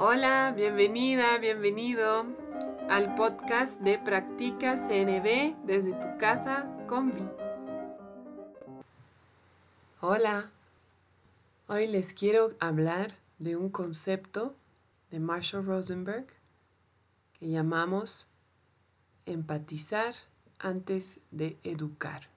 Hola, 0.00 0.54
bienvenida, 0.56 1.38
bienvenido 1.38 2.24
al 2.88 3.16
podcast 3.16 3.80
de 3.80 3.98
Practica 3.98 4.76
CNB 4.76 5.56
desde 5.66 5.92
tu 5.94 6.16
casa 6.18 6.72
con 6.86 7.10
Vi. 7.10 7.28
Hola, 10.00 10.52
hoy 11.66 11.88
les 11.88 12.12
quiero 12.12 12.54
hablar 12.60 13.12
de 13.40 13.56
un 13.56 13.70
concepto 13.70 14.54
de 15.10 15.18
Marshall 15.18 15.66
Rosenberg 15.66 16.28
que 17.40 17.48
llamamos 17.48 18.28
empatizar 19.26 20.14
antes 20.60 21.18
de 21.32 21.58
educar. 21.64 22.28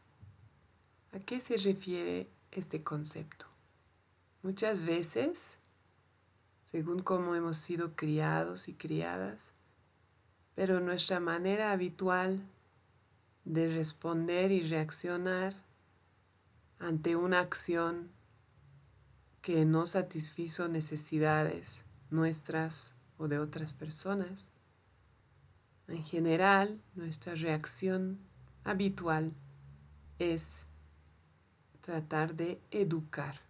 ¿A 1.12 1.20
qué 1.20 1.39
se 1.39 1.57
refiere 1.57 2.28
este 2.52 2.82
concepto? 2.82 3.46
Muchas 4.41 4.82
veces, 4.82 5.59
según 6.71 7.01
cómo 7.01 7.35
hemos 7.35 7.57
sido 7.57 7.95
criados 7.95 8.69
y 8.69 8.73
criadas, 8.73 9.52
pero 10.55 10.79
nuestra 10.79 11.20
manera 11.20 11.73
habitual 11.73 12.41
de 13.43 13.67
responder 13.67 14.52
y 14.52 14.62
reaccionar 14.62 15.53
ante 16.79 17.17
una 17.17 17.39
acción 17.39 18.09
que 19.41 19.65
no 19.65 19.85
satisfizo 19.85 20.70
necesidades 20.70 21.84
nuestras 22.09 22.95
o 23.17 23.27
de 23.27 23.40
otras 23.40 23.73
personas. 23.73 24.49
En 25.88 26.05
general, 26.05 26.79
nuestra 26.95 27.35
reacción 27.35 28.20
habitual 28.63 29.34
es 30.20 30.63
tratar 31.81 32.35
de 32.35 32.62
educar. 32.71 33.41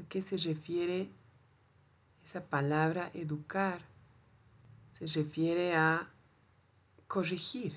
¿A 0.00 0.08
qué 0.08 0.20
se 0.20 0.36
refiere 0.38 1.10
esa 2.24 2.44
palabra 2.44 3.10
educar? 3.14 3.82
Se 4.90 5.06
refiere 5.06 5.74
a 5.74 6.10
corregir. 7.06 7.74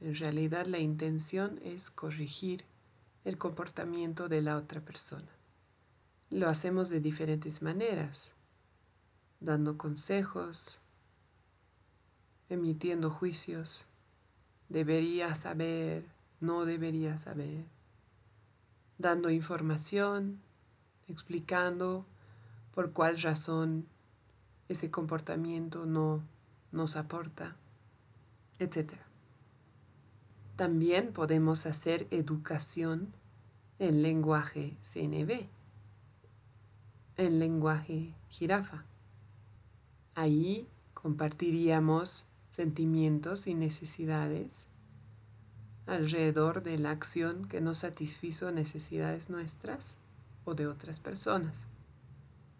En 0.00 0.14
realidad 0.14 0.66
la 0.66 0.78
intención 0.78 1.58
es 1.62 1.90
corregir 1.90 2.64
el 3.24 3.38
comportamiento 3.38 4.28
de 4.28 4.42
la 4.42 4.56
otra 4.56 4.80
persona. 4.80 5.28
Lo 6.30 6.48
hacemos 6.48 6.90
de 6.90 7.00
diferentes 7.00 7.62
maneras, 7.62 8.34
dando 9.40 9.78
consejos, 9.78 10.80
emitiendo 12.48 13.10
juicios, 13.10 13.86
debería 14.68 15.34
saber, 15.34 16.04
no 16.40 16.64
debería 16.64 17.18
saber, 17.18 17.64
dando 18.98 19.30
información, 19.30 20.40
explicando 21.08 22.06
por 22.76 22.92
cuál 22.92 23.18
razón 23.18 23.86
ese 24.68 24.90
comportamiento 24.90 25.86
no 25.86 26.22
nos 26.72 26.96
aporta, 26.96 27.56
etc. 28.58 28.92
También 30.56 31.14
podemos 31.14 31.64
hacer 31.64 32.06
educación 32.10 33.14
en 33.78 34.02
lenguaje 34.02 34.76
CNB, 34.82 35.48
en 37.16 37.38
lenguaje 37.38 38.14
jirafa. 38.28 38.84
Ahí 40.14 40.68
compartiríamos 40.92 42.26
sentimientos 42.50 43.46
y 43.46 43.54
necesidades 43.54 44.66
alrededor 45.86 46.62
de 46.62 46.76
la 46.76 46.90
acción 46.90 47.48
que 47.48 47.62
no 47.62 47.72
satisfizo 47.72 48.52
necesidades 48.52 49.30
nuestras 49.30 49.96
o 50.44 50.54
de 50.54 50.66
otras 50.66 51.00
personas. 51.00 51.68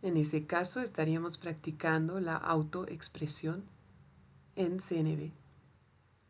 En 0.02 0.16
ese 0.16 0.46
caso 0.46 0.80
estaríamos 0.80 1.38
practicando 1.38 2.20
la 2.20 2.36
autoexpresión 2.36 3.64
en 4.54 4.78
CNB. 4.78 5.32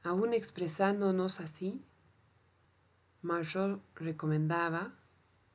Aún 0.03 0.35
expresándonos 0.35 1.41
así, 1.41 1.83
Marshall 3.23 3.81
recomendaba 3.95 4.95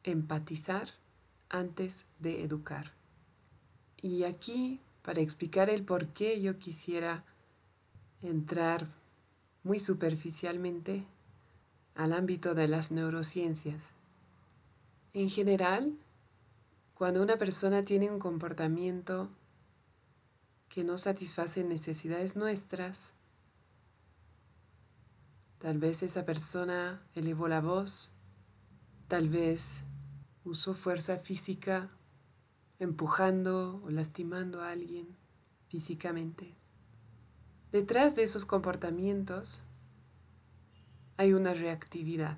empatizar 0.03 0.89
antes 1.49 2.07
de 2.19 2.43
educar. 2.43 2.91
Y 4.01 4.23
aquí, 4.23 4.79
para 5.03 5.21
explicar 5.21 5.69
el 5.69 5.83
por 5.83 6.07
qué 6.07 6.41
yo 6.41 6.57
quisiera 6.57 7.23
entrar 8.21 8.87
muy 9.63 9.79
superficialmente 9.79 11.05
al 11.95 12.13
ámbito 12.13 12.55
de 12.55 12.67
las 12.67 12.91
neurociencias. 12.91 13.91
En 15.13 15.29
general, 15.29 15.93
cuando 17.01 17.23
una 17.23 17.39
persona 17.39 17.81
tiene 17.81 18.11
un 18.11 18.19
comportamiento 18.19 19.31
que 20.69 20.83
no 20.83 20.99
satisface 20.99 21.63
necesidades 21.63 22.35
nuestras, 22.35 23.13
tal 25.57 25.79
vez 25.79 26.03
esa 26.03 26.27
persona 26.27 27.01
elevó 27.15 27.47
la 27.47 27.59
voz, 27.59 28.11
tal 29.07 29.29
vez 29.29 29.83
usó 30.43 30.75
fuerza 30.75 31.17
física 31.17 31.89
empujando 32.77 33.81
o 33.83 33.89
lastimando 33.89 34.61
a 34.61 34.69
alguien 34.69 35.07
físicamente. 35.69 36.53
Detrás 37.71 38.15
de 38.15 38.21
esos 38.21 38.45
comportamientos 38.45 39.63
hay 41.17 41.33
una 41.33 41.55
reactividad. 41.55 42.37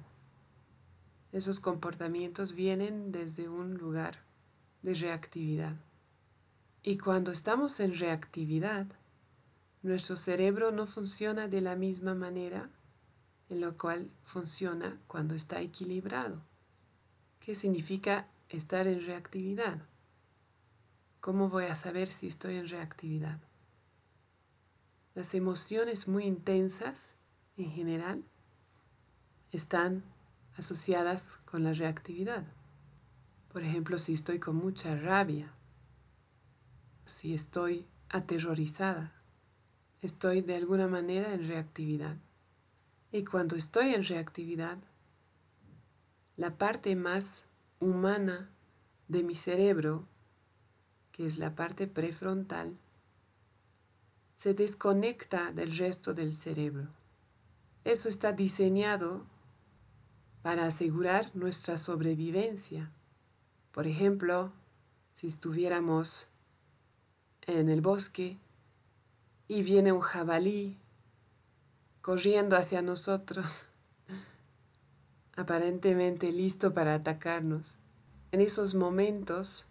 Esos 1.33 1.59
comportamientos 1.59 2.53
vienen 2.53 3.11
desde 3.11 3.49
un 3.49 3.73
lugar 3.73 4.23
de 4.83 4.93
reactividad. 4.93 5.75
Y 6.83 6.97
cuando 6.97 7.31
estamos 7.31 7.79
en 7.79 7.97
reactividad, 7.97 8.85
nuestro 9.81 10.15
cerebro 10.15 10.71
no 10.71 10.85
funciona 10.85 11.47
de 11.47 11.61
la 11.61 11.75
misma 11.75 12.13
manera 12.13 12.69
en 13.49 13.61
la 13.61 13.71
cual 13.71 14.11
funciona 14.23 15.01
cuando 15.07 15.35
está 15.35 15.61
equilibrado. 15.61 16.41
¿Qué 17.39 17.55
significa 17.55 18.27
estar 18.49 18.87
en 18.87 19.01
reactividad? 19.05 19.81
¿Cómo 21.19 21.49
voy 21.49 21.65
a 21.65 21.75
saber 21.75 22.09
si 22.09 22.27
estoy 22.27 22.57
en 22.57 22.67
reactividad? 22.67 23.39
Las 25.13 25.33
emociones 25.35 26.07
muy 26.07 26.25
intensas, 26.25 27.15
en 27.55 27.71
general, 27.71 28.23
están 29.51 30.03
asociadas 30.57 31.37
con 31.45 31.63
la 31.63 31.73
reactividad. 31.73 32.45
Por 33.53 33.63
ejemplo, 33.63 33.99
si 33.99 34.13
estoy 34.13 34.39
con 34.39 34.55
mucha 34.55 34.95
rabia, 34.95 35.53
si 37.05 37.35
estoy 37.35 37.85
aterrorizada, 38.09 39.13
estoy 40.01 40.41
de 40.41 40.55
alguna 40.55 40.87
manera 40.87 41.35
en 41.35 41.47
reactividad. 41.47 42.17
Y 43.11 43.23
cuando 43.23 43.55
estoy 43.55 43.93
en 43.93 44.03
reactividad, 44.03 44.79
la 46.35 46.57
parte 46.57 46.95
más 46.95 47.45
humana 47.79 48.49
de 49.07 49.21
mi 49.21 49.35
cerebro, 49.35 50.07
que 51.11 51.27
es 51.27 51.37
la 51.37 51.53
parte 51.53 51.85
prefrontal, 51.85 52.75
se 54.33 54.55
desconecta 54.55 55.51
del 55.51 55.77
resto 55.77 56.15
del 56.15 56.33
cerebro. 56.33 56.89
Eso 57.83 58.09
está 58.09 58.31
diseñado 58.31 59.27
para 60.41 60.65
asegurar 60.65 61.29
nuestra 61.35 61.77
sobrevivencia. 61.77 62.91
Por 63.73 63.87
ejemplo, 63.87 64.51
si 65.13 65.25
estuviéramos 65.25 66.27
en 67.47 67.71
el 67.71 67.81
bosque 67.81 68.37
y 69.47 69.63
viene 69.63 69.91
un 69.91 69.99
jabalí 69.99 70.77
corriendo 72.01 72.55
hacia 72.55 72.83
nosotros, 72.83 73.65
aparentemente 75.35 76.31
listo 76.31 76.75
para 76.75 76.93
atacarnos. 76.93 77.77
En 78.31 78.41
esos 78.41 78.75
momentos, 78.75 79.65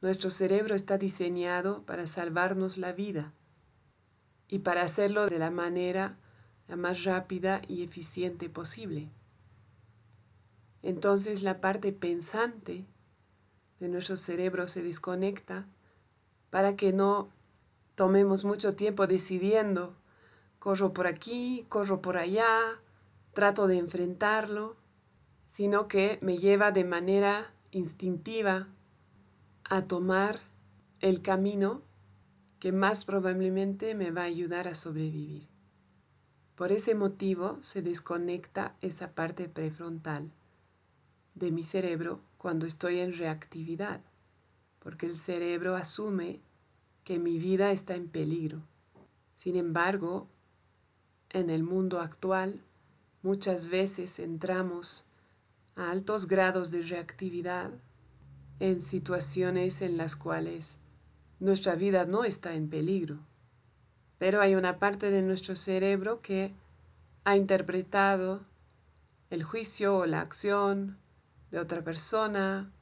nuestro 0.00 0.30
cerebro 0.30 0.74
está 0.74 0.98
diseñado 0.98 1.84
para 1.84 2.08
salvarnos 2.08 2.76
la 2.76 2.92
vida 2.92 3.32
y 4.48 4.58
para 4.60 4.82
hacerlo 4.82 5.28
de 5.28 5.38
la 5.38 5.52
manera 5.52 6.18
la 6.66 6.74
más 6.74 7.04
rápida 7.04 7.62
y 7.68 7.84
eficiente 7.84 8.50
posible. 8.50 9.10
Entonces 10.82 11.44
la 11.44 11.60
parte 11.60 11.92
pensante 11.92 12.84
de 13.80 13.88
nuestro 13.88 14.16
cerebro 14.16 14.68
se 14.68 14.82
desconecta 14.82 15.66
para 16.50 16.76
que 16.76 16.92
no 16.92 17.28
tomemos 17.94 18.44
mucho 18.44 18.74
tiempo 18.74 19.06
decidiendo, 19.06 19.94
corro 20.58 20.92
por 20.92 21.06
aquí, 21.06 21.64
corro 21.68 22.00
por 22.00 22.16
allá, 22.16 22.80
trato 23.32 23.66
de 23.66 23.78
enfrentarlo, 23.78 24.76
sino 25.46 25.88
que 25.88 26.18
me 26.22 26.38
lleva 26.38 26.70
de 26.70 26.84
manera 26.84 27.52
instintiva 27.70 28.68
a 29.64 29.82
tomar 29.82 30.40
el 31.00 31.22
camino 31.22 31.82
que 32.58 32.72
más 32.72 33.04
probablemente 33.04 33.94
me 33.94 34.10
va 34.10 34.22
a 34.22 34.24
ayudar 34.24 34.66
a 34.66 34.74
sobrevivir. 34.74 35.48
Por 36.54 36.72
ese 36.72 36.94
motivo 36.94 37.58
se 37.60 37.82
desconecta 37.82 38.74
esa 38.80 39.12
parte 39.12 39.48
prefrontal 39.48 40.32
de 41.34 41.52
mi 41.52 41.62
cerebro 41.62 42.20
cuando 42.38 42.66
estoy 42.66 43.00
en 43.00 43.12
reactividad, 43.12 44.00
porque 44.78 45.06
el 45.06 45.16
cerebro 45.16 45.76
asume 45.76 46.40
que 47.04 47.18
mi 47.18 47.38
vida 47.38 47.72
está 47.72 47.94
en 47.94 48.08
peligro. 48.08 48.62
Sin 49.34 49.56
embargo, 49.56 50.28
en 51.30 51.50
el 51.50 51.62
mundo 51.62 52.00
actual, 52.00 52.62
muchas 53.22 53.68
veces 53.68 54.18
entramos 54.18 55.06
a 55.76 55.90
altos 55.90 56.26
grados 56.26 56.70
de 56.70 56.82
reactividad 56.82 57.70
en 58.60 58.82
situaciones 58.82 59.82
en 59.82 59.96
las 59.96 60.16
cuales 60.16 60.78
nuestra 61.40 61.74
vida 61.74 62.04
no 62.04 62.24
está 62.24 62.54
en 62.54 62.68
peligro. 62.68 63.18
Pero 64.18 64.40
hay 64.40 64.54
una 64.54 64.78
parte 64.78 65.10
de 65.10 65.22
nuestro 65.22 65.54
cerebro 65.54 66.20
que 66.20 66.52
ha 67.24 67.36
interpretado 67.36 68.42
el 69.30 69.42
juicio 69.42 69.98
o 69.98 70.06
la 70.06 70.20
acción 70.20 70.98
de 71.50 71.58
otra 71.58 71.82
persona 71.82 72.72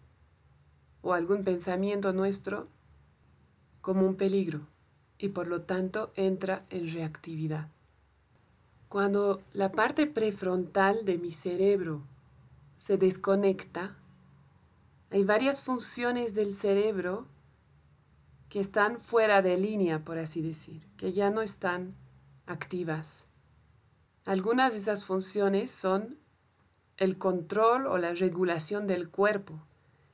o 1.03 1.15
algún 1.15 1.45
pensamiento 1.45 2.13
nuestro 2.13 2.67
como 3.81 4.07
un 4.07 4.17
peligro 4.17 4.67
y 5.19 5.29
por 5.29 5.49
lo 5.49 5.63
tanto 5.63 6.13
entra 6.17 6.65
en 6.71 6.93
reactividad. 6.93 7.69
Cuando 8.89 9.43
la 9.53 9.73
parte 9.73 10.07
prefrontal 10.07 11.05
de 11.05 11.19
mi 11.19 11.33
cerebro 11.33 12.03
se 12.77 12.99
desconecta, 12.99 13.97
hay 15.11 15.25
varias 15.25 15.63
funciones 15.63 16.35
del 16.35 16.53
cerebro 16.53 17.27
que 18.49 18.61
están 18.61 18.99
fuera 18.99 19.43
de 19.43 19.57
línea, 19.57 20.05
por 20.05 20.19
así 20.19 20.43
decir, 20.43 20.87
que 20.97 21.13
ya 21.13 21.31
no 21.31 21.43
están 21.43 21.95
activas. 22.47 23.25
Algunas 24.25 24.73
de 24.73 24.81
esas 24.81 25.05
funciones 25.05 25.71
son 25.71 26.19
el 26.99 27.19
control 27.19 27.87
o 27.87 27.99
la 27.99 28.15
regulación 28.15 28.87
del 28.87 29.11
cuerpo, 29.11 29.61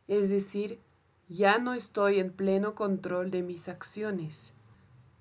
es 0.08 0.30
decir, 0.30 0.80
ya 1.28 1.58
no 1.58 1.74
estoy 1.74 2.18
en 2.18 2.32
pleno 2.32 2.74
control 2.74 3.30
de 3.30 3.42
mis 3.42 3.68
acciones. 3.68 4.54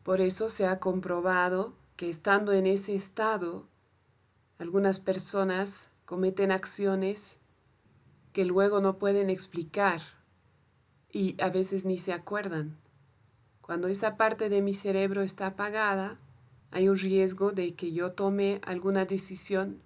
Por 0.03 0.19
eso 0.19 0.49
se 0.49 0.65
ha 0.65 0.79
comprobado 0.79 1.73
que 1.95 2.09
estando 2.09 2.51
en 2.51 2.65
ese 2.65 2.95
estado, 2.95 3.67
algunas 4.57 4.99
personas 4.99 5.89
cometen 6.05 6.51
acciones 6.51 7.37
que 8.33 8.45
luego 8.45 8.81
no 8.81 8.97
pueden 8.97 9.29
explicar 9.29 10.01
y 11.11 11.39
a 11.41 11.49
veces 11.49 11.85
ni 11.85 11.97
se 11.97 12.13
acuerdan. 12.13 12.77
Cuando 13.61 13.87
esa 13.87 14.17
parte 14.17 14.49
de 14.49 14.61
mi 14.61 14.73
cerebro 14.73 15.21
está 15.21 15.47
apagada, 15.47 16.19
hay 16.71 16.89
un 16.89 16.97
riesgo 16.97 17.51
de 17.51 17.75
que 17.75 17.91
yo 17.91 18.13
tome 18.13 18.59
alguna 18.65 19.05
decisión 19.05 19.81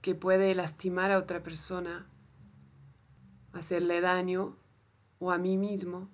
que 0.00 0.14
puede 0.14 0.54
lastimar 0.54 1.10
a 1.10 1.18
otra 1.18 1.42
persona, 1.42 2.06
hacerle 3.52 4.00
daño 4.00 4.56
o 5.18 5.30
a 5.30 5.38
mí 5.38 5.56
mismo, 5.56 6.08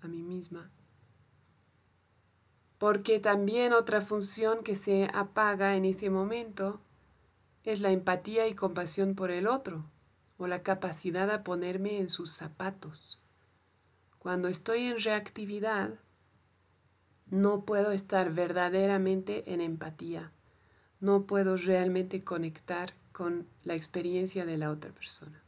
a 0.00 0.08
mí 0.08 0.22
misma. 0.22 0.70
Porque 2.78 3.20
también 3.20 3.72
otra 3.72 4.00
función 4.00 4.62
que 4.62 4.74
se 4.74 5.08
apaga 5.12 5.76
en 5.76 5.84
ese 5.84 6.10
momento 6.10 6.80
es 7.62 7.80
la 7.80 7.90
empatía 7.90 8.48
y 8.48 8.54
compasión 8.54 9.14
por 9.14 9.30
el 9.30 9.46
otro 9.46 9.84
o 10.38 10.46
la 10.46 10.62
capacidad 10.62 11.30
de 11.30 11.38
ponerme 11.40 11.98
en 11.98 12.08
sus 12.08 12.32
zapatos. 12.32 13.22
Cuando 14.18 14.48
estoy 14.48 14.86
en 14.86 14.98
reactividad, 14.98 16.00
no 17.26 17.64
puedo 17.64 17.92
estar 17.92 18.32
verdaderamente 18.32 19.52
en 19.52 19.60
empatía, 19.60 20.32
no 20.98 21.26
puedo 21.26 21.56
realmente 21.56 22.24
conectar 22.24 22.94
con 23.20 23.46
la 23.64 23.74
experiencia 23.74 24.46
de 24.46 24.56
la 24.56 24.70
otra 24.70 24.92
persona. 24.92 25.44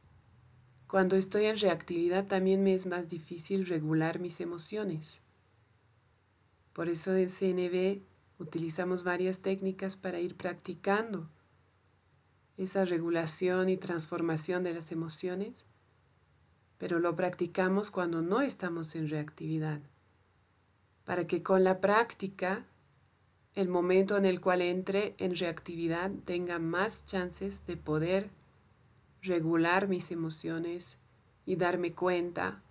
Cuando 0.86 1.16
estoy 1.16 1.46
en 1.46 1.58
reactividad 1.58 2.26
también 2.26 2.62
me 2.62 2.74
es 2.74 2.84
más 2.84 3.08
difícil 3.08 3.64
regular 3.64 4.19
mis 4.19 4.42
emociones. 4.42 5.22
Por 6.74 6.90
eso 6.90 7.16
en 7.16 7.30
CNB 7.30 8.02
utilizamos 8.38 9.04
varias 9.04 9.38
técnicas 9.38 9.96
para 9.96 10.20
ir 10.20 10.36
practicando 10.36 11.30
esa 12.58 12.84
regulación 12.84 13.70
y 13.70 13.78
transformación 13.78 14.64
de 14.64 14.75
las 14.75 14.92
emociones, 14.92 15.64
pero 16.76 16.98
lo 16.98 17.16
practicamos 17.16 17.90
cuando 17.90 18.20
no 18.20 18.42
estamos 18.42 18.94
en 18.96 19.08
reactividad, 19.08 19.80
para 21.06 21.26
que 21.26 21.42
con 21.42 21.64
la 21.64 21.80
práctica 21.80 22.66
el 23.54 23.69
momento 23.69 24.16
en 24.16 24.25
el 24.25 24.40
cual 24.40 24.62
entre 24.62 25.14
en 25.19 25.37
reactividad 25.37 26.10
tenga 26.25 26.58
más 26.58 27.04
chances 27.04 27.66
de 27.66 27.76
poder 27.76 28.31
regular 29.20 29.88
mis 29.88 30.10
emociones 30.10 30.99
y 31.44 31.56
darme 31.56 31.93
cuenta 31.93 32.62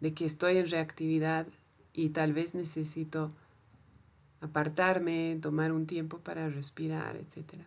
de 0.00 0.14
que 0.14 0.24
estoy 0.24 0.56
en 0.56 0.68
reactividad 0.68 1.46
y 1.92 2.10
tal 2.10 2.32
vez 2.32 2.54
necesito 2.54 3.32
apartarme, 4.40 5.38
tomar 5.42 5.72
un 5.72 5.86
tiempo 5.86 6.18
para 6.20 6.48
respirar, 6.48 7.16
etc. 7.16 7.64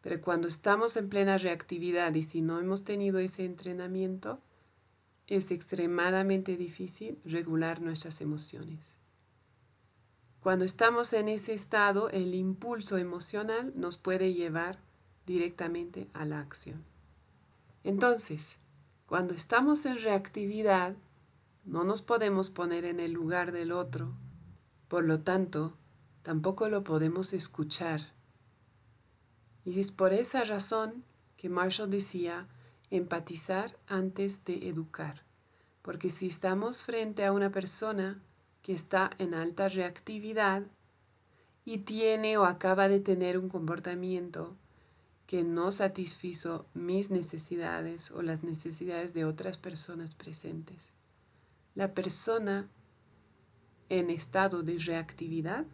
Pero 0.00 0.20
cuando 0.20 0.48
estamos 0.48 0.96
en 0.96 1.08
plena 1.08 1.38
reactividad 1.38 2.14
y 2.14 2.22
si 2.22 2.40
no 2.40 2.58
hemos 2.58 2.84
tenido 2.84 3.18
ese 3.18 3.44
entrenamiento, 3.44 4.40
es 5.26 5.50
extremadamente 5.50 6.56
difícil 6.56 7.18
regular 7.24 7.82
nuestras 7.82 8.20
emociones. 8.20 8.96
Cuando 10.46 10.64
estamos 10.64 11.12
en 11.12 11.28
ese 11.28 11.54
estado, 11.54 12.08
el 12.10 12.32
impulso 12.32 12.98
emocional 12.98 13.72
nos 13.74 13.96
puede 13.96 14.32
llevar 14.32 14.78
directamente 15.26 16.06
a 16.12 16.24
la 16.24 16.38
acción. 16.38 16.84
Entonces, 17.82 18.58
cuando 19.06 19.34
estamos 19.34 19.84
en 19.86 20.00
reactividad, 20.00 20.94
no 21.64 21.82
nos 21.82 22.00
podemos 22.00 22.50
poner 22.50 22.84
en 22.84 23.00
el 23.00 23.10
lugar 23.10 23.50
del 23.50 23.72
otro, 23.72 24.14
por 24.86 25.02
lo 25.02 25.18
tanto, 25.18 25.76
tampoco 26.22 26.68
lo 26.68 26.84
podemos 26.84 27.32
escuchar. 27.32 28.12
Y 29.64 29.80
es 29.80 29.90
por 29.90 30.12
esa 30.12 30.44
razón 30.44 31.02
que 31.36 31.48
Marshall 31.48 31.90
decía 31.90 32.46
empatizar 32.90 33.76
antes 33.88 34.44
de 34.44 34.68
educar, 34.68 35.24
porque 35.82 36.08
si 36.08 36.28
estamos 36.28 36.84
frente 36.84 37.24
a 37.24 37.32
una 37.32 37.50
persona 37.50 38.22
que 38.66 38.72
está 38.72 39.12
en 39.18 39.32
alta 39.32 39.68
reactividad 39.68 40.64
y 41.64 41.78
tiene 41.78 42.36
o 42.36 42.44
acaba 42.44 42.88
de 42.88 42.98
tener 42.98 43.38
un 43.38 43.48
comportamiento 43.48 44.56
que 45.28 45.44
no 45.44 45.70
satisfizo 45.70 46.66
mis 46.74 47.12
necesidades 47.12 48.10
o 48.10 48.22
las 48.22 48.42
necesidades 48.42 49.14
de 49.14 49.24
otras 49.24 49.56
personas 49.56 50.16
presentes. 50.16 50.88
La 51.76 51.94
persona 51.94 52.68
en 53.88 54.10
estado 54.10 54.64
de 54.64 54.80
reactividad 54.80 55.64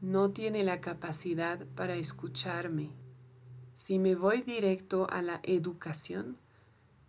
no 0.00 0.30
tiene 0.30 0.64
la 0.64 0.80
capacidad 0.80 1.66
para 1.74 1.96
escucharme. 1.96 2.92
Si 3.74 3.98
me 3.98 4.14
voy 4.14 4.40
directo 4.40 5.06
a 5.10 5.20
la 5.20 5.40
educación, 5.42 6.38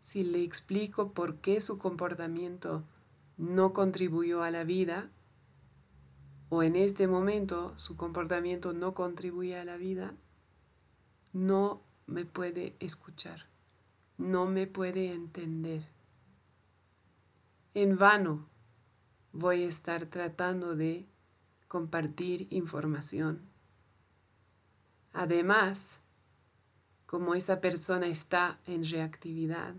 si 0.01 0.25
le 0.25 0.43
explico 0.43 1.13
por 1.13 1.37
qué 1.37 1.61
su 1.61 1.77
comportamiento 1.77 2.83
no 3.37 3.71
contribuyó 3.71 4.43
a 4.43 4.51
la 4.51 4.63
vida, 4.63 5.09
o 6.49 6.63
en 6.63 6.75
este 6.75 7.07
momento 7.07 7.77
su 7.77 7.95
comportamiento 7.95 8.73
no 8.73 8.93
contribuye 8.93 9.57
a 9.57 9.65
la 9.65 9.77
vida, 9.77 10.13
no 11.33 11.83
me 12.07 12.25
puede 12.25 12.75
escuchar, 12.79 13.47
no 14.17 14.47
me 14.47 14.65
puede 14.65 15.13
entender. 15.13 15.87
En 17.73 17.97
vano 17.97 18.47
voy 19.33 19.63
a 19.63 19.67
estar 19.67 20.05
tratando 20.07 20.75
de 20.75 21.05
compartir 21.67 22.47
información. 22.49 23.41
Además, 25.13 26.01
como 27.05 27.35
esa 27.35 27.61
persona 27.61 28.07
está 28.07 28.59
en 28.65 28.83
reactividad, 28.83 29.75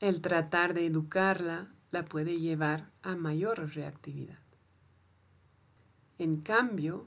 el 0.00 0.20
tratar 0.20 0.74
de 0.74 0.86
educarla 0.86 1.74
la 1.90 2.04
puede 2.04 2.38
llevar 2.38 2.90
a 3.02 3.16
mayor 3.16 3.74
reactividad. 3.74 4.38
En 6.18 6.40
cambio, 6.40 7.06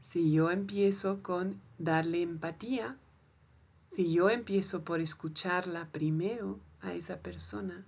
si 0.00 0.32
yo 0.32 0.50
empiezo 0.50 1.22
con 1.22 1.60
darle 1.78 2.22
empatía, 2.22 2.98
si 3.88 4.12
yo 4.12 4.30
empiezo 4.30 4.84
por 4.84 5.00
escucharla 5.00 5.88
primero 5.90 6.60
a 6.80 6.92
esa 6.92 7.20
persona, 7.20 7.86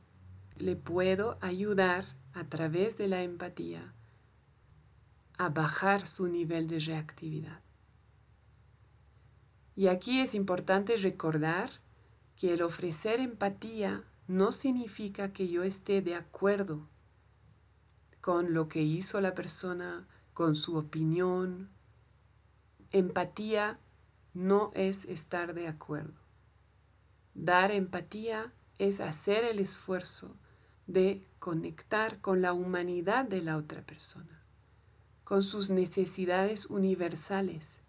le 0.57 0.75
puedo 0.75 1.39
ayudar 1.41 2.17
a 2.33 2.45
través 2.45 2.99
de 2.99 3.09
la 3.09 3.23
empatía 3.23 3.93
a 5.37 5.51
bajar 5.51 6.07
su 6.07 6.29
nivel 6.29 6.67
de 6.67 6.81
reactividad. 6.81 7.61
Y 9.77 9.87
aquí 9.87 10.21
es 10.21 10.35
importante 10.35 10.97
recordar 10.97 11.71
que 12.37 12.55
el 12.55 12.63
ofrecer 12.63 13.21
empatía 13.21 14.03
no 14.29 14.53
significa 14.53 15.33
que 15.33 15.49
yo 15.49 15.65
esté 15.65 16.03
de 16.03 16.15
acuerdo 16.15 16.87
con 18.21 18.53
lo 18.53 18.69
que 18.69 18.83
hizo 18.83 19.21
la 19.23 19.35
persona, 19.35 20.07
con 20.35 20.55
su 20.55 20.77
opinión. 20.77 21.71
Empatía 22.93 23.79
no 24.35 24.71
es 24.75 25.07
estar 25.07 25.55
de 25.55 25.67
acuerdo. 25.67 26.21
Dar 27.35 27.71
empatía 27.71 28.53
es 28.79 29.01
hacer 29.01 29.45
el 29.45 29.59
esfuerzo 29.61 30.37
de 30.87 31.23
conectar 31.39 32.21
con 32.21 32.43
la 32.43 32.53
humanidad 32.53 33.25
de 33.25 33.41
la 33.41 33.57
otra 33.57 33.83
persona, 33.83 34.43
con 35.25 35.43
sus 35.43 35.71
necesidades 35.71 36.67
universales, 36.67 37.81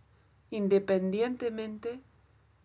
independientemente 0.51 2.01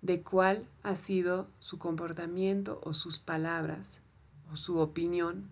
de 0.04 0.22
cuál 0.22 0.68
ha 0.82 0.96
sido 0.96 1.48
su 1.60 1.78
comportamiento 1.78 2.78
o 2.84 2.92
sus 2.92 3.18
palabras 3.18 4.02
o 4.52 4.56
su 4.56 4.78
opinión, 4.78 5.50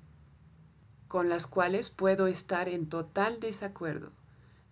con 1.08 1.30
las 1.30 1.46
cuales 1.46 1.88
puedo 1.88 2.26
estar 2.26 2.68
en 2.68 2.86
total 2.86 3.40
desacuerdo. 3.40 4.12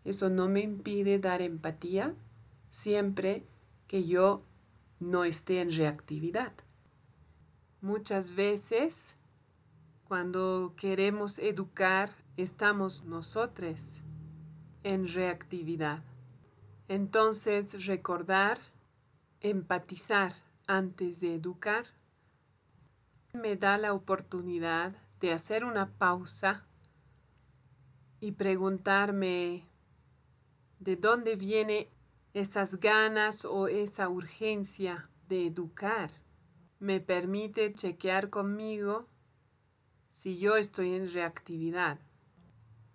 Eso 0.05 0.29
no 0.29 0.49
me 0.49 0.61
impide 0.61 1.19
dar 1.19 1.41
empatía 1.41 2.15
siempre 2.69 3.47
que 3.89 4.05
yo 4.05 4.43
no 5.01 5.25
esté 5.25 5.63
en 5.63 5.75
reactividad. 5.75 6.53
Muchas 7.81 8.35
veces, 8.35 9.17
cuando 10.07 10.75
queremos 10.77 11.39
educar, 11.39 12.11
estamos 12.37 13.05
nosotros 13.05 14.03
en 14.83 15.09
reactividad. 15.09 16.03
Entonces, 16.89 17.87
recordar, 17.87 18.59
empatizar 19.41 20.35
antes 20.67 21.21
de 21.21 21.35
educar, 21.35 21.87
me 23.33 23.57
da 23.57 23.79
la 23.79 23.93
oportunidad 23.93 24.95
de 25.21 25.33
hacer 25.33 25.65
una 25.65 25.91
pausa 25.99 26.67
y 28.21 28.33
preguntarme 28.33 29.65
de 30.79 30.97
dónde 30.97 31.37
viene 31.37 31.89
esas 32.35 32.81
ganas 32.81 33.45
o 33.45 33.69
esa 33.69 34.09
urgencia 34.09 35.09
de 35.29 35.47
educar 35.47 36.11
me 36.81 36.99
permite 36.99 37.73
chequear 37.75 38.31
conmigo 38.31 39.07
si 40.09 40.39
yo 40.39 40.57
estoy 40.57 40.95
en 40.95 41.13
reactividad. 41.13 42.01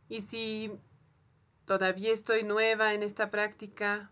Y 0.10 0.22
si 0.22 0.72
todavía 1.66 2.12
estoy 2.12 2.44
nueva 2.44 2.94
en 2.94 3.04
esta 3.04 3.30
práctica 3.30 4.12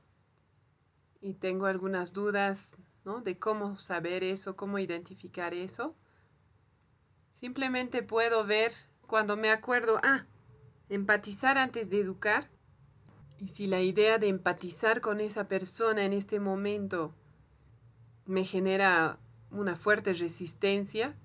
y 1.23 1.35
tengo 1.35 1.67
algunas 1.67 2.11
dudas 2.11 2.75
¿no? 3.05 3.21
de 3.21 3.39
cómo 3.39 3.77
saber 3.77 4.25
eso, 4.25 4.57
cómo 4.57 4.77
identificar 4.77 5.53
eso, 5.53 5.95
simplemente 7.31 8.03
puedo 8.03 8.45
ver 8.45 8.73
cuando 9.07 9.37
me 9.37 9.49
acuerdo, 9.49 10.01
ah, 10.03 10.25
empatizar 10.89 11.57
antes 11.57 11.89
de 11.89 12.01
educar. 12.01 12.49
Y 13.37 13.47
si 13.47 13.67
la 13.67 13.81
idea 13.81 14.19
de 14.19 14.27
empatizar 14.27 14.99
con 14.99 15.21
esa 15.21 15.47
persona 15.47 16.03
en 16.03 16.11
este 16.11 16.41
momento 16.41 17.15
me 18.25 18.43
genera 18.43 19.17
una 19.49 19.77
fuerte 19.77 20.11
resistencia, 20.11 21.15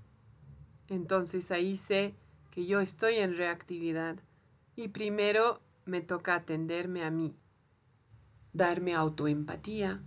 entonces 0.88 1.50
ahí 1.50 1.74
sé 1.74 2.14
que 2.52 2.66
yo 2.66 2.80
estoy 2.80 3.16
en 3.16 3.36
reactividad 3.36 4.16
y 4.76 4.88
primero 4.88 5.60
me 5.86 6.02
toca 6.02 6.36
atenderme 6.36 7.04
a 7.04 7.10
mí, 7.10 7.36
darme 8.58 8.94
autoempatía 8.94 10.02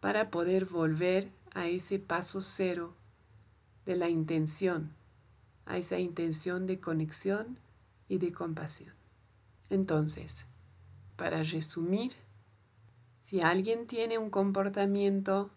para 0.00 0.30
poder 0.30 0.64
volver 0.64 1.30
a 1.52 1.66
ese 1.66 1.98
paso 1.98 2.40
cero 2.40 2.94
de 3.84 3.96
la 3.96 4.08
intención, 4.08 4.94
a 5.66 5.76
esa 5.76 5.98
intención 5.98 6.66
de 6.66 6.80
conexión 6.80 7.58
y 8.08 8.18
de 8.18 8.32
compasión. 8.32 8.94
Entonces, 9.68 10.46
para 11.16 11.42
resumir, 11.42 12.12
si 13.20 13.42
alguien 13.42 13.86
tiene 13.86 14.16
un 14.16 14.30
comportamiento 14.30 15.50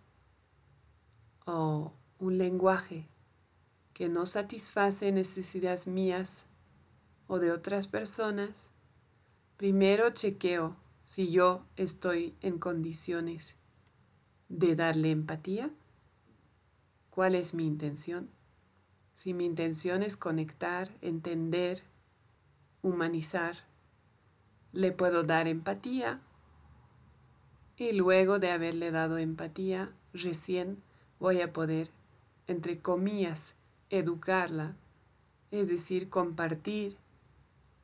o 1.45 1.93
un 2.19 2.37
lenguaje 2.37 3.07
que 3.93 4.09
no 4.09 4.25
satisface 4.25 5.11
necesidades 5.11 5.85
mías 5.87 6.45
o 7.27 7.37
de 7.37 7.51
otras 7.51 7.85
personas, 7.87 8.71
primero 9.57 10.09
chequeo 10.09 10.75
si 11.05 11.29
yo 11.29 11.63
estoy 11.75 12.35
en 12.41 12.57
condiciones 12.57 13.55
de 14.49 14.75
darle 14.75 15.11
empatía. 15.11 15.69
¿Cuál 17.11 17.35
es 17.35 17.53
mi 17.53 17.65
intención? 17.65 18.29
Si 19.13 19.33
mi 19.33 19.45
intención 19.45 20.01
es 20.01 20.17
conectar, 20.17 20.91
entender, 21.01 21.83
humanizar, 22.81 23.55
le 24.73 24.91
puedo 24.91 25.23
dar 25.23 25.47
empatía 25.47 26.21
y 27.77 27.93
luego 27.93 28.39
de 28.39 28.51
haberle 28.51 28.91
dado 28.91 29.19
empatía, 29.19 29.93
recién 30.11 30.81
voy 31.19 31.41
a 31.41 31.53
poder, 31.53 31.91
entre 32.47 32.79
comillas, 32.79 33.55
educarla, 33.91 34.75
es 35.51 35.69
decir, 35.69 36.09
compartir, 36.09 36.97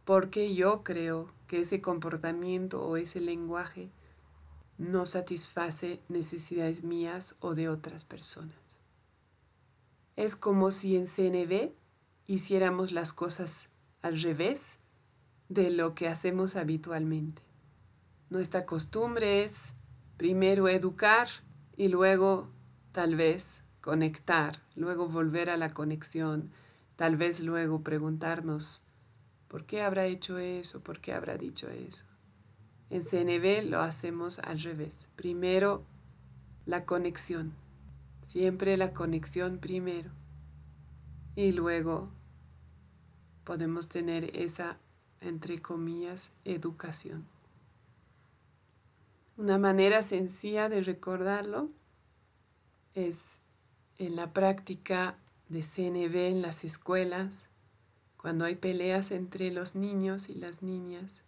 porque 0.05 0.55
yo 0.55 0.83
creo 0.83 1.31
que 1.51 1.59
ese 1.59 1.81
comportamiento 1.81 2.81
o 2.81 2.95
ese 2.95 3.19
lenguaje 3.19 3.91
no 4.77 5.05
satisface 5.05 5.99
necesidades 6.07 6.81
mías 6.81 7.35
o 7.41 7.55
de 7.55 7.67
otras 7.67 8.05
personas. 8.05 8.79
Es 10.15 10.37
como 10.37 10.71
si 10.71 10.95
en 10.95 11.07
CNV 11.07 11.73
hiciéramos 12.25 12.93
las 12.93 13.11
cosas 13.11 13.67
al 14.01 14.21
revés 14.21 14.77
de 15.49 15.71
lo 15.71 15.93
que 15.93 16.07
hacemos 16.07 16.55
habitualmente. 16.55 17.41
Nuestra 18.29 18.65
costumbre 18.65 19.43
es 19.43 19.73
primero 20.15 20.69
educar 20.69 21.27
y 21.75 21.89
luego 21.89 22.47
tal 22.93 23.17
vez 23.17 23.65
conectar, 23.81 24.61
luego 24.77 25.05
volver 25.05 25.49
a 25.49 25.57
la 25.57 25.73
conexión, 25.73 26.49
tal 26.95 27.17
vez 27.17 27.41
luego 27.41 27.81
preguntarnos, 27.81 28.85
¿por 29.51 29.65
qué 29.65 29.81
habrá 29.81 30.05
hecho 30.05 30.37
eso? 30.37 30.81
¿Por 30.81 31.01
qué 31.01 31.11
habrá 31.11 31.35
dicho 31.35 31.69
eso? 31.69 32.05
En 32.89 33.01
CNB 33.01 33.69
lo 33.69 33.81
hacemos 33.81 34.39
al 34.39 34.61
revés. 34.61 35.09
Primero 35.17 35.83
la 36.65 36.85
conexión, 36.85 37.53
siempre 38.21 38.77
la 38.77 38.93
conexión 38.93 39.57
primero. 39.57 40.09
Y 41.35 41.51
luego 41.51 42.09
podemos 43.43 43.89
tener 43.89 44.33
esa, 44.37 44.79
entre 45.19 45.61
comillas, 45.61 46.31
educación. 46.45 47.27
Una 49.35 49.57
manera 49.57 50.01
sencilla 50.01 50.69
de 50.69 50.81
recordarlo 50.81 51.69
es 52.93 53.41
en 53.97 54.15
la 54.15 54.31
práctica 54.31 55.17
de 55.49 55.61
CNB 55.61 56.29
en 56.29 56.41
las 56.41 56.63
escuelas, 56.63 57.50
cuando 58.21 58.45
hay 58.45 58.55
peleas 58.55 59.09
entre 59.09 59.49
los 59.49 59.75
niños 59.75 60.29
y 60.29 60.35
las 60.35 60.61
niñas. 60.61 61.23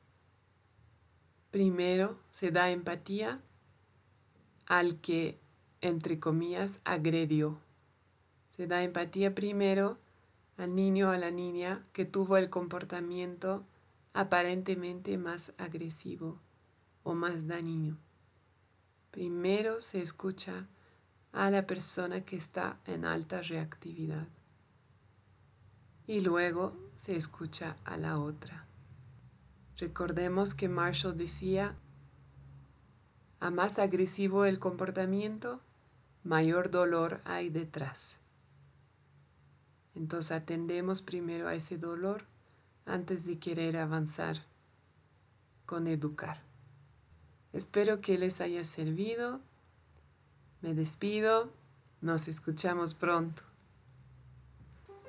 Primero 1.50 2.19
se 2.29 2.51
da 2.51 2.69
empatía 2.69 3.41
al 4.67 5.01
que, 5.01 5.39
entre 5.81 6.19
comillas, 6.19 6.81
agredió. 6.85 7.59
Se 8.55 8.67
da 8.67 8.83
empatía 8.83 9.33
primero 9.33 9.97
al 10.55 10.75
niño 10.75 11.09
o 11.09 11.12
a 11.12 11.17
la 11.17 11.31
niña 11.31 11.83
que 11.93 12.05
tuvo 12.05 12.38
el 12.38 12.51
comportamiento 12.51 13.65
aparentemente 14.13 15.17
más 15.17 15.53
agresivo 15.57 16.39
o 17.01 17.15
más 17.15 17.47
dañino. 17.47 17.97
Primero 19.09 19.81
se 19.81 20.03
escucha 20.03 20.67
a 21.31 21.50
la 21.50 21.65
persona 21.65 22.23
que 22.23 22.35
está 22.35 22.79
en 22.85 23.03
alta 23.03 23.41
reactividad. 23.41 24.27
Y 26.05 26.21
luego 26.21 26.82
se 26.95 27.15
escucha 27.15 27.75
a 27.85 27.97
la 27.97 28.19
otra. 28.19 28.65
Recordemos 29.77 30.53
que 30.53 30.69
Marshall 30.69 31.17
decía, 31.17 31.75
a 33.39 33.51
más 33.51 33.79
agresivo 33.79 34.45
el 34.45 34.59
comportamiento, 34.59 35.59
mayor 36.23 36.71
dolor 36.71 37.21
hay 37.25 37.50
detrás. 37.50 38.19
Entonces 39.95 40.31
atendemos 40.31 41.01
primero 41.01 41.47
a 41.47 41.55
ese 41.55 41.77
dolor 41.77 42.25
antes 42.85 43.25
de 43.25 43.39
querer 43.39 43.77
avanzar 43.77 44.43
con 45.65 45.88
educar. 45.88 46.41
Espero 47.51 48.01
que 48.01 48.17
les 48.17 48.41
haya 48.41 48.63
servido 48.63 49.41
me 50.63 50.73
despido, 50.73 51.51
nos 52.00 52.29
escuchamos 52.29 52.93
pronto. 52.93 53.43